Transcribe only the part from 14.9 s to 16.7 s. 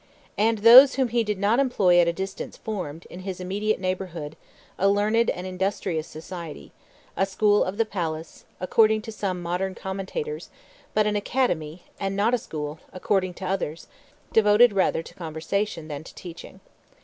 to conversation than to teaching.